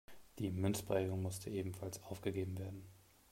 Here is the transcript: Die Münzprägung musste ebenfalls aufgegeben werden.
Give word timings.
Die 0.39 0.49
Münzprägung 0.49 1.21
musste 1.21 1.51
ebenfalls 1.51 2.01
aufgegeben 2.01 2.57
werden. 2.57 2.89